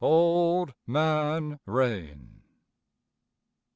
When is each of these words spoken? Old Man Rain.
Old 0.03 0.73
Man 0.87 1.59
Rain. 1.67 2.41